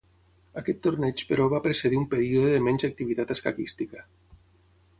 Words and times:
Aquest 0.61 0.79
torneig 0.85 1.23
però 1.31 1.45
va 1.51 1.59
precedir 1.67 1.99
un 2.03 2.07
període 2.13 2.55
de 2.55 2.63
menys 2.69 2.87
activitat 2.89 3.35
escaquística. 3.39 4.05